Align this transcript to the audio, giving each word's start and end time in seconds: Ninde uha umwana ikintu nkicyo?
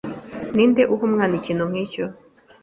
Ninde 0.55 0.81
uha 0.93 1.03
umwana 1.07 1.33
ikintu 1.39 1.63
nkicyo? 1.71 2.05